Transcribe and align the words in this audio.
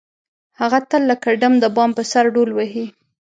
هغه 0.59 0.79
تل 0.89 1.01
لکه 1.11 1.27
ډم 1.41 1.53
د 1.59 1.65
بام 1.75 1.91
په 1.97 2.03
سر 2.11 2.25
ډول 2.35 2.49
وهي. 2.53 2.85